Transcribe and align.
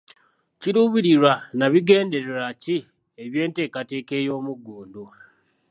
Kiruubirirwa 0.59 1.33
na 1.57 1.67
bigendererwa 1.73 2.49
ki 2.61 2.77
eby'enteekateeka 3.23 4.13
ey'omuggundu? 4.21 5.03